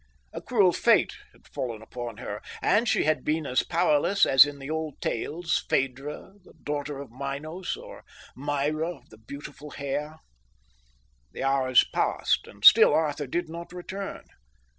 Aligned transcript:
A 0.33 0.41
cruel 0.41 0.71
fate 0.73 1.13
had 1.31 1.47
fallen 1.47 1.83
upon 1.83 2.17
her, 2.17 2.41
and 2.59 2.89
she 2.89 3.03
had 3.03 3.23
been 3.23 3.45
as 3.45 3.61
powerless 3.61 4.25
as 4.25 4.47
in 4.47 4.57
the 4.57 4.67
old 4.67 4.99
tales 4.99 5.63
Phaedra, 5.69 6.37
the 6.43 6.53
daughter 6.63 6.99
of 6.99 7.11
Minos, 7.11 7.77
or 7.77 8.03
Myrrha 8.35 8.95
of 8.97 9.09
the 9.11 9.19
beautiful 9.19 9.69
hair. 9.69 10.17
The 11.33 11.43
hours 11.43 11.83
passed, 11.93 12.47
and 12.47 12.65
still 12.65 12.95
Arthur 12.95 13.27
did 13.27 13.47
not 13.47 13.71
return. 13.71 14.25